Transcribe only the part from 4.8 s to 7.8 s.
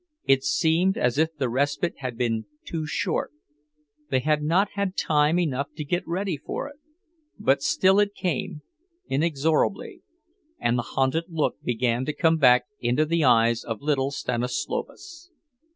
time enough to get ready for it; but